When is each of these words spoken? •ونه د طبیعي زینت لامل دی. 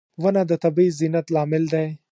•ونه 0.21 0.41
د 0.49 0.51
طبیعي 0.63 0.91
زینت 0.99 1.25
لامل 1.35 1.63
دی. 1.73 1.87